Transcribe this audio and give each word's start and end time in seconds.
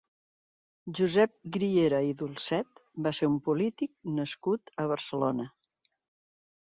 Josep 0.99 1.33
Griera 1.57 1.99
i 2.07 2.15
Dulcet 2.21 2.81
va 3.09 3.13
ser 3.17 3.31
un 3.35 3.37
polític 3.51 3.93
nascut 4.21 4.73
a 4.85 4.87
Barcelona. 4.97 5.47